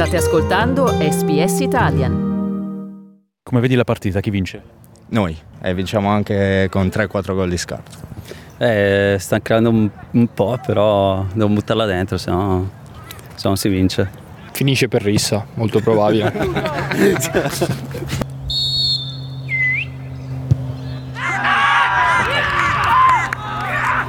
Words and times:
State 0.00 0.16
ascoltando 0.16 0.86
SBS 0.86 1.60
Italian. 1.60 2.12
Come 3.42 3.60
vedi 3.60 3.74
la 3.74 3.84
partita, 3.84 4.20
chi 4.20 4.30
vince? 4.30 4.62
Noi, 5.08 5.36
e 5.60 5.74
vinciamo 5.74 6.08
anche 6.08 6.68
con 6.70 6.86
3-4 6.86 7.34
gol 7.34 7.50
di 7.50 7.58
scarto. 7.58 7.98
Eh, 8.56 9.16
sta 9.18 9.42
creando 9.42 9.68
un, 9.68 9.90
un 10.12 10.28
po', 10.32 10.58
però 10.64 11.26
devo 11.34 11.50
buttarla 11.50 11.84
dentro, 11.84 12.16
se 12.16 12.30
no, 12.30 12.70
se 13.34 13.46
no 13.46 13.56
si 13.56 13.68
vince. 13.68 14.10
Finisce 14.52 14.88
per 14.88 15.02
rissa, 15.02 15.44
molto 15.52 15.80
probabile. 15.80 16.32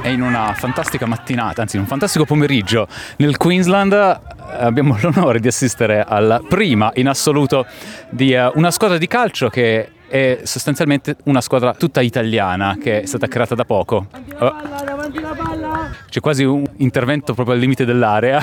È 0.02 0.08
in 0.08 0.20
una 0.20 0.52
fantastica 0.54 1.06
mattinata, 1.06 1.60
anzi 1.62 1.76
in 1.76 1.82
un 1.82 1.88
fantastico 1.88 2.24
pomeriggio 2.24 2.88
nel 3.18 3.36
Queensland 3.36 3.92
eh, 3.92 4.18
abbiamo 4.58 4.96
l'onore 5.00 5.40
di 5.40 5.48
assistere 5.48 6.04
alla 6.06 6.40
prima 6.46 6.90
in 6.94 7.08
assoluto 7.08 7.66
di 8.10 8.34
uh, 8.34 8.50
una 8.54 8.70
squadra 8.70 8.98
di 8.98 9.06
calcio 9.06 9.48
che 9.48 9.88
è 10.08 10.40
sostanzialmente 10.42 11.16
una 11.24 11.40
squadra 11.40 11.72
tutta 11.72 12.02
italiana 12.02 12.76
che 12.78 13.00
è 13.00 13.06
stata 13.06 13.28
creata 13.28 13.54
da 13.54 13.64
poco. 13.64 14.08
C'è 16.08 16.20
quasi 16.20 16.44
un 16.44 16.64
intervento 16.76 17.32
proprio 17.32 17.54
al 17.54 17.60
limite 17.60 17.86
dell'area 17.86 18.40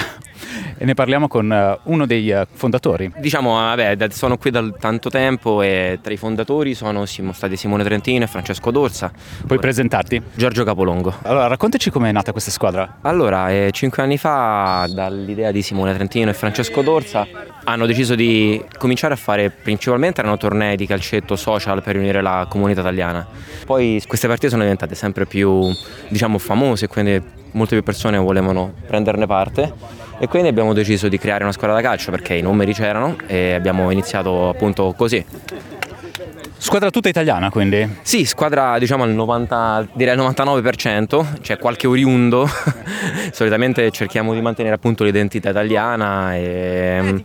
e 0.81 0.85
ne 0.85 0.93
parliamo 0.93 1.27
con 1.27 1.49
uh, 1.51 1.91
uno 1.91 2.05
dei 2.05 2.31
uh, 2.31 2.47
fondatori. 2.53 3.11
Diciamo, 3.17 3.51
vabbè, 3.51 3.97
sono 4.11 4.37
qui 4.37 4.49
da 4.49 4.65
tanto 4.79 5.09
tempo 5.09 5.61
e 5.61 5.99
tra 6.01 6.13
i 6.13 6.15
fondatori 6.15 6.73
sono 6.73 7.05
stati 7.05 7.57
Simone 7.57 7.83
Trentino 7.83 8.23
e 8.23 8.27
Francesco 8.27 8.71
Dorsa. 8.71 9.11
Puoi 9.45 9.59
presentarti? 9.59 10.21
Giorgio 10.33 10.63
Capolongo. 10.63 11.15
Allora, 11.23 11.47
raccontaci 11.47 11.89
com'è 11.89 12.13
nata 12.13 12.31
questa 12.31 12.49
squadra. 12.49 12.99
Allora, 13.01 13.51
eh, 13.51 13.71
cinque 13.73 14.03
anni 14.03 14.17
fa, 14.17 14.87
dall'idea 14.89 15.51
di 15.51 15.61
Simone 15.61 15.93
Trentino 15.93 16.29
e 16.29 16.33
Francesco 16.33 16.81
Dorsa, 16.81 17.27
hanno 17.65 17.85
deciso 17.85 18.15
di 18.15 18.63
cominciare 18.77 19.15
a 19.15 19.17
fare 19.17 19.49
principalmente 19.49 20.21
erano 20.21 20.37
tornei 20.37 20.77
di 20.77 20.85
calcetto 20.87 21.35
social 21.35 21.83
per 21.83 21.95
riunire 21.95 22.21
la 22.21 22.47
comunità 22.49 22.79
italiana. 22.79 23.27
Poi 23.65 24.01
queste 24.07 24.27
partite 24.27 24.49
sono 24.49 24.61
diventate 24.61 24.95
sempre 24.95 25.25
più, 25.25 25.69
diciamo, 26.07 26.37
famose, 26.37 26.87
quindi 26.87 27.21
molte 27.51 27.75
più 27.75 27.83
persone 27.83 28.17
volevano 28.17 28.71
prenderne 28.87 29.25
parte 29.25 29.98
e 30.19 30.27
quindi 30.27 30.49
abbiamo 30.49 30.73
deciso 30.73 31.07
di 31.07 31.17
creare 31.17 31.43
una 31.43 31.53
squadra 31.53 31.75
da 31.75 31.81
calcio 31.81 32.11
perché 32.11 32.33
i 32.33 32.41
numeri 32.41 32.73
c'erano 32.73 33.15
e 33.25 33.53
abbiamo 33.53 33.89
iniziato 33.89 34.49
appunto 34.49 34.93
così. 34.95 35.25
Squadra 36.61 36.89
tutta 36.89 37.07
italiana 37.07 37.49
quindi? 37.49 37.87
Sì, 38.01 38.25
squadra 38.25 38.77
diciamo 38.77 39.03
al 39.03 39.11
90, 39.11 39.87
direi 39.93 40.13
al 40.17 40.19
99%, 40.19 41.39
c'è 41.39 41.57
qualche 41.57 41.87
oriundo, 41.87 42.45
solitamente 43.31 43.89
cerchiamo 43.91 44.33
di 44.33 44.41
mantenere 44.41 44.75
appunto 44.75 45.05
l'identità 45.05 45.51
italiana, 45.51 46.35
e, 46.35 47.23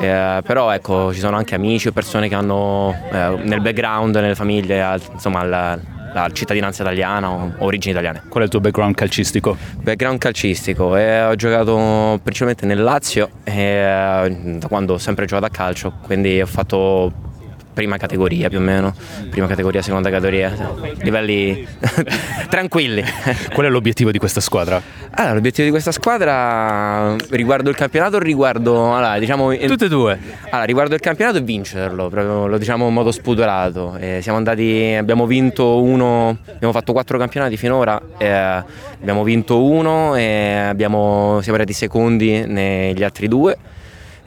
e, 0.00 0.42
però 0.46 0.70
ecco 0.70 1.12
ci 1.12 1.18
sono 1.18 1.36
anche 1.36 1.56
amici 1.56 1.88
o 1.88 1.92
persone 1.92 2.28
che 2.28 2.36
hanno 2.36 2.96
eh, 3.10 3.40
nel 3.42 3.60
background, 3.60 4.14
nelle 4.14 4.36
famiglie, 4.36 4.96
insomma 5.12 5.42
la, 5.42 5.76
la 6.12 6.30
cittadinanza 6.32 6.82
italiana 6.82 7.30
o 7.30 7.52
origini 7.58 7.92
italiane. 7.92 8.22
Qual 8.28 8.42
è 8.42 8.46
il 8.46 8.50
tuo 8.50 8.60
background 8.60 8.94
calcistico? 8.94 9.56
Background 9.80 10.18
calcistico, 10.18 10.96
eh, 10.96 11.22
ho 11.24 11.34
giocato 11.34 12.18
principalmente 12.22 12.66
nel 12.66 12.82
Lazio 12.82 13.30
eh, 13.44 14.36
da 14.58 14.68
quando 14.68 14.94
ho 14.94 14.98
sempre 14.98 15.26
giocato 15.26 15.46
a 15.46 15.50
calcio, 15.50 15.92
quindi 16.02 16.40
ho 16.40 16.46
fatto 16.46 17.30
prima 17.72 17.96
categoria 17.96 18.48
più 18.48 18.58
o 18.58 18.60
meno, 18.60 18.94
prima 19.30 19.46
categoria, 19.46 19.82
seconda 19.82 20.10
categoria, 20.10 20.54
livelli 21.02 21.66
tranquilli. 22.48 23.02
Qual 23.52 23.66
è 23.66 23.68
l'obiettivo 23.68 24.10
di 24.10 24.18
questa 24.18 24.40
squadra? 24.40 24.80
Allora, 25.14 25.34
l'obiettivo 25.34 25.64
di 25.64 25.70
questa 25.70 25.92
squadra 25.92 27.16
riguardo 27.30 27.70
il 27.70 27.76
campionato, 27.76 28.18
riguardo, 28.18 28.94
allora, 28.94 29.18
diciamo, 29.18 29.54
tutte 29.56 29.86
e 29.86 29.88
due. 29.88 30.18
Allora, 30.44 30.64
riguardo 30.64 30.94
il 30.94 31.00
campionato 31.00 31.38
è 31.38 31.42
vincerlo, 31.42 32.08
proprio, 32.08 32.46
lo 32.46 32.58
diciamo 32.58 32.88
in 32.88 32.94
modo 32.94 33.10
spudorato. 33.10 33.96
Eh, 33.98 34.20
siamo 34.22 34.38
andati, 34.38 34.94
abbiamo 34.98 35.26
vinto 35.26 35.82
uno, 35.82 36.36
abbiamo 36.46 36.72
fatto 36.72 36.92
quattro 36.92 37.18
campionati 37.18 37.56
finora, 37.56 38.00
eh, 38.18 38.30
abbiamo 38.30 39.22
vinto 39.22 39.62
uno 39.64 40.14
e 40.14 40.66
abbiamo, 40.68 41.38
siamo 41.40 41.58
arrivati 41.58 41.72
secondi 41.72 42.44
negli 42.46 43.02
altri 43.02 43.28
due 43.28 43.56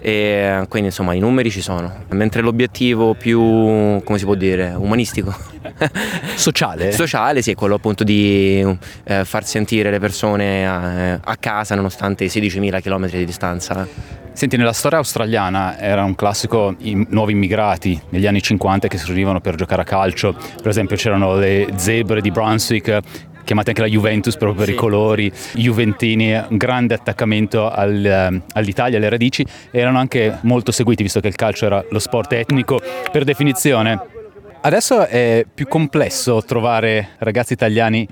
e 0.07 0.67
quindi 0.69 0.89
insomma 0.89 1.15
i 1.15 1.19
numeri 1.19 1.49
ci 1.49 1.61
sono, 1.61 1.91
mentre 2.09 2.43
l'obiettivo 2.43 3.15
più, 3.15 3.39
come 3.39 4.19
si 4.19 4.23
può 4.23 4.35
dire, 4.35 4.75
umanistico. 4.77 5.35
Sociale? 6.35 6.91
Sociale, 6.91 7.41
sì, 7.41 7.49
è 7.49 7.55
quello 7.55 7.73
appunto 7.73 8.03
di 8.03 8.63
eh, 9.03 9.25
far 9.25 9.47
sentire 9.47 9.89
le 9.89 9.97
persone 9.97 10.67
a, 10.67 11.13
a 11.13 11.35
casa 11.39 11.73
nonostante 11.73 12.23
i 12.23 12.27
16.000 12.27 12.81
km 12.83 13.09
di 13.09 13.25
distanza. 13.25 13.87
Senti, 14.31 14.57
nella 14.57 14.73
storia 14.73 14.99
australiana 14.99 15.79
era 15.79 16.03
un 16.03 16.13
classico 16.13 16.75
i 16.81 17.07
nuovi 17.09 17.31
immigrati 17.31 17.99
negli 18.09 18.27
anni 18.27 18.43
50 18.43 18.87
che 18.87 18.99
si 18.99 19.07
riunivano 19.07 19.41
per 19.41 19.55
giocare 19.55 19.81
a 19.81 19.85
calcio. 19.85 20.33
Per 20.33 20.67
esempio 20.67 20.97
c'erano 20.97 21.35
le 21.35 21.69
zebre 21.77 22.21
di 22.21 22.29
Brunswick 22.29 22.99
chiamate 23.45 23.69
anche 23.69 23.81
la 23.81 23.87
Juventus 23.87 24.35
proprio 24.35 24.57
per 24.57 24.67
sì. 24.67 24.73
i 24.73 24.75
colori, 24.75 25.31
Juventini, 25.53 26.33
un 26.33 26.57
grande 26.57 26.93
attaccamento 26.93 27.69
al, 27.69 28.03
ehm, 28.03 28.43
all'Italia, 28.53 28.97
alle 28.97 29.07
radici, 29.07 29.45
erano 29.71 29.99
anche 29.99 30.39
molto 30.41 30.73
seguiti 30.73 31.03
visto 31.03 31.21
che 31.21 31.29
il 31.29 31.35
calcio 31.35 31.65
era 31.67 31.85
lo 31.89 31.99
sport 31.99 32.33
etnico 32.33 32.81
per 33.11 33.23
definizione. 33.23 34.13
Adesso 34.61 35.05
è 35.05 35.45
più 35.53 35.67
complesso 35.67 36.43
trovare 36.43 37.09
ragazzi 37.19 37.53
italiani 37.53 38.07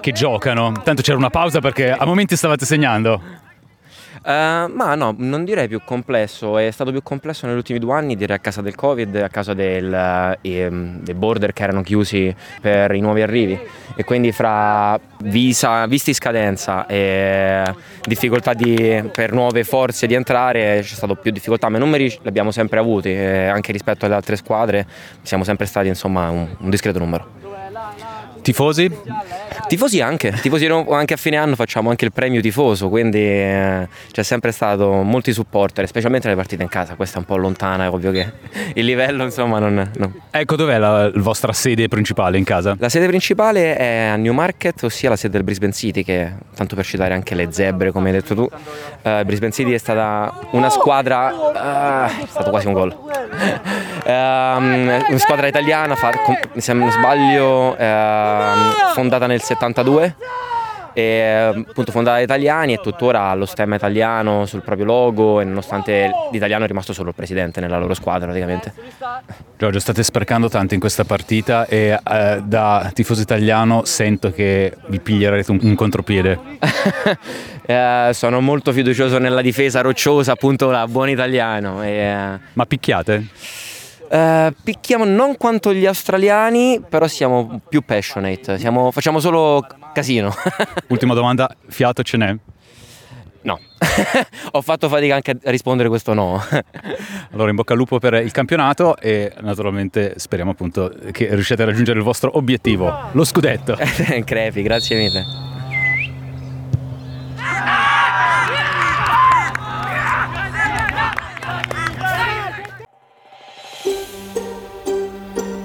che 0.00 0.12
giocano, 0.12 0.70
tanto 0.84 1.00
c'era 1.00 1.16
una 1.16 1.30
pausa 1.30 1.60
perché 1.60 1.90
a 1.90 2.04
momenti 2.04 2.36
stavate 2.36 2.66
segnando. 2.66 3.42
Uh, 4.24 4.72
ma 4.72 4.94
no, 4.94 5.14
non 5.18 5.44
direi 5.44 5.68
più 5.68 5.82
complesso, 5.84 6.56
è 6.56 6.70
stato 6.70 6.90
più 6.90 7.02
complesso 7.02 7.46
negli 7.46 7.56
ultimi 7.56 7.78
due 7.78 7.92
anni, 7.92 8.16
direi 8.16 8.36
a 8.36 8.38
causa 8.38 8.62
del 8.62 8.74
Covid, 8.74 9.14
a 9.16 9.28
causa 9.28 9.52
del, 9.52 10.38
eh, 10.40 10.70
dei 10.70 11.14
border 11.14 11.52
che 11.52 11.62
erano 11.62 11.82
chiusi 11.82 12.34
per 12.58 12.94
i 12.94 13.00
nuovi 13.00 13.20
arrivi 13.20 13.60
e 13.94 14.02
quindi 14.04 14.32
fra 14.32 14.98
visa, 15.24 15.86
visti 15.86 16.08
in 16.08 16.14
scadenza 16.14 16.86
e 16.86 17.64
difficoltà 18.02 18.54
di, 18.54 19.10
per 19.12 19.34
nuove 19.34 19.62
forze 19.62 20.06
di 20.06 20.14
entrare 20.14 20.80
c'è 20.80 20.94
stato 20.94 21.16
più 21.16 21.30
difficoltà, 21.30 21.68
ma 21.68 21.76
i 21.76 21.80
numeri 21.80 22.08
li 22.08 22.18
abbiamo 22.28 22.50
sempre 22.50 22.78
avuti, 22.78 23.10
eh, 23.10 23.48
anche 23.48 23.72
rispetto 23.72 24.06
alle 24.06 24.14
altre 24.14 24.36
squadre 24.36 24.86
siamo 25.20 25.44
sempre 25.44 25.66
stati 25.66 25.88
insomma 25.88 26.30
un, 26.30 26.48
un 26.60 26.70
discreto 26.70 26.98
numero. 26.98 27.28
Tifosi? 28.40 28.90
Tifosi 29.66 30.00
anche, 30.00 30.30
tifosi 30.42 30.66
anche 30.66 31.14
a 31.14 31.16
fine 31.16 31.36
anno 31.36 31.54
facciamo 31.54 31.88
anche 31.88 32.04
il 32.04 32.12
premio 32.12 32.40
tifoso, 32.40 32.88
quindi 32.88 33.18
eh, 33.18 33.88
c'è 34.12 34.22
sempre 34.22 34.52
stato 34.52 35.02
molti 35.02 35.32
supporter, 35.32 35.86
specialmente 35.86 36.28
le 36.28 36.34
partite 36.34 36.62
in 36.62 36.68
casa, 36.68 36.94
questa 36.94 37.16
è 37.16 37.18
un 37.20 37.24
po' 37.24 37.36
lontana, 37.36 37.84
è 37.84 37.88
ovvio 37.88 38.10
che 38.10 38.30
il 38.74 38.84
livello 38.84 39.24
insomma 39.24 39.58
non... 39.58 39.90
No. 39.96 40.12
Ecco 40.30 40.56
dov'è 40.56 40.78
la, 40.78 41.08
la, 41.08 41.12
vostra 41.14 41.52
sede 41.52 41.88
principale 41.88 42.36
in 42.36 42.44
casa? 42.44 42.76
La 42.78 42.88
sede 42.88 43.06
principale 43.06 43.76
è 43.76 44.04
a 44.04 44.16
Newmarket, 44.16 44.82
ossia 44.82 45.08
la 45.08 45.16
sede 45.16 45.32
del 45.34 45.44
Brisbane 45.44 45.72
City, 45.72 46.04
che 46.04 46.32
tanto 46.54 46.76
per 46.76 46.84
citare 46.84 47.14
anche 47.14 47.34
le 47.34 47.48
zebre 47.50 47.90
come 47.90 48.08
hai 48.08 48.14
detto 48.14 48.34
tu, 48.34 48.42
uh, 48.42 49.24
Brisbane 49.24 49.52
City 49.52 49.72
è 49.72 49.78
stata 49.78 50.32
una 50.50 50.68
squadra, 50.68 51.32
uh, 51.32 52.22
è 52.22 52.26
stato 52.28 52.50
quasi 52.50 52.66
un 52.66 52.72
gol, 52.74 52.96
uh, 54.04 54.10
una 54.10 55.18
squadra 55.18 55.46
italiana, 55.46 55.94
fa, 55.94 56.10
se 56.56 56.72
non 56.72 56.90
sbaglio... 56.90 57.76
Uh, 57.78 58.92
fondata 58.94 59.26
nel 59.26 59.42
72 59.42 60.14
e 60.96 61.52
appunto 61.68 61.90
fondata 61.90 62.18
da 62.18 62.22
italiani 62.22 62.74
e 62.74 62.76
tuttora 62.76 63.22
ha 63.22 63.34
lo 63.34 63.46
stemma 63.46 63.74
italiano 63.74 64.46
sul 64.46 64.62
proprio 64.62 64.86
logo 64.86 65.40
e 65.40 65.44
nonostante 65.44 66.08
l'italiano 66.30 66.62
è 66.62 66.68
rimasto 66.68 66.92
solo 66.92 67.08
il 67.08 67.16
presidente 67.16 67.60
nella 67.60 67.78
loro 67.78 67.94
squadra 67.94 68.26
praticamente. 68.26 68.72
Giorgio 69.58 69.80
state 69.80 70.04
sprecando 70.04 70.48
tanto 70.48 70.74
in 70.74 70.80
questa 70.80 71.02
partita 71.02 71.66
e 71.66 71.98
eh, 72.00 72.42
da 72.44 72.88
tifoso 72.94 73.22
italiano 73.22 73.84
sento 73.84 74.30
che 74.30 74.76
vi 74.86 75.00
piglierete 75.00 75.50
un, 75.50 75.58
un 75.62 75.74
contropiede. 75.74 76.38
eh, 77.66 78.10
sono 78.12 78.40
molto 78.40 78.72
fiducioso 78.72 79.18
nella 79.18 79.42
difesa 79.42 79.80
rocciosa 79.80 80.30
appunto 80.30 80.70
da 80.70 80.86
buon 80.86 81.08
italiano. 81.08 81.82
E, 81.82 81.88
eh... 81.90 82.38
Ma 82.52 82.66
picchiate? 82.66 83.26
Uh, 84.08 84.54
picchiamo 84.62 85.04
non 85.04 85.36
quanto 85.36 85.72
gli 85.72 85.86
australiani, 85.86 86.80
però 86.88 87.06
siamo 87.06 87.60
più 87.68 87.82
passionate, 87.82 88.58
siamo, 88.58 88.90
facciamo 88.90 89.18
solo 89.18 89.66
casino. 89.92 90.32
Ultima 90.88 91.14
domanda, 91.14 91.48
fiato 91.68 92.02
ce 92.02 92.16
n'è? 92.16 92.36
No, 93.42 93.60
ho 94.52 94.62
fatto 94.62 94.88
fatica 94.88 95.14
anche 95.14 95.36
a 95.44 95.50
rispondere 95.50 95.88
questo 95.88 96.14
no. 96.14 96.42
allora 97.32 97.50
in 97.50 97.56
bocca 97.56 97.72
al 97.72 97.78
lupo 97.78 97.98
per 97.98 98.14
il 98.14 98.30
campionato 98.30 98.96
e 98.96 99.32
naturalmente 99.40 100.14
speriamo 100.16 100.52
appunto 100.52 100.94
che 101.12 101.28
riusciate 101.34 101.62
a 101.62 101.66
raggiungere 101.66 101.98
il 101.98 102.04
vostro 102.04 102.36
obiettivo, 102.38 103.10
lo 103.12 103.24
scudetto. 103.24 103.76
Crepi, 104.24 104.62
grazie 104.62 104.96
mille. 104.96 105.43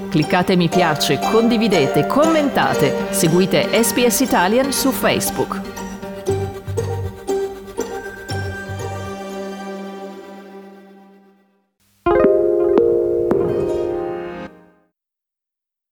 Cliccate 0.09 0.55
mi 0.55 0.67
piace, 0.69 1.19
condividete, 1.19 2.07
commentate, 2.07 3.07
seguite 3.11 3.69
SPS 3.83 4.21
Italian 4.21 4.73
su 4.73 4.91
Facebook. 4.91 5.78